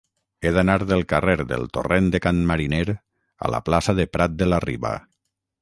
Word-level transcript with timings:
He 0.41 0.51
d'anar 0.53 0.77
del 0.91 1.03
carrer 1.11 1.35
del 1.51 1.67
Torrent 1.77 2.09
de 2.17 2.23
Can 2.25 2.41
Mariner 2.53 2.83
a 2.97 3.55
la 3.57 3.63
plaça 3.71 3.99
de 4.01 4.11
Prat 4.19 4.37
de 4.43 4.53
la 4.53 4.65
Riba. 4.71 4.97